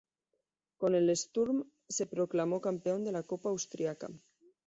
[0.83, 1.57] Con el Sturm
[1.87, 4.07] se proclamó campeón de la Copa Austriaca.